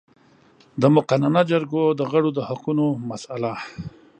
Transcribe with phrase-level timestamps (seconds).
[0.81, 3.53] د مقننه جرګو د غړو د حقونو مسئله